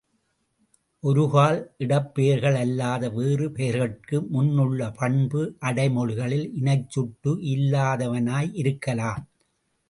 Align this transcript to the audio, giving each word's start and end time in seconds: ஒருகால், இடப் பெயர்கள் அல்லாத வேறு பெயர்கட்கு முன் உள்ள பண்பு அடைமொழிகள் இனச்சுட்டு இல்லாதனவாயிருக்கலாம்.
ஒருகால், 1.03 1.59
இடப் 1.77 2.15
பெயர்கள் 2.15 2.55
அல்லாத 2.55 3.09
வேறு 3.09 3.49
பெயர்கட்கு 3.49 4.27
முன் 4.29 4.57
உள்ள 4.57 4.89
பண்பு 4.91 5.43
அடைமொழிகள் 5.61 6.35
இனச்சுட்டு 6.61 7.33
இல்லாதனவாயிருக்கலாம். 7.53 9.23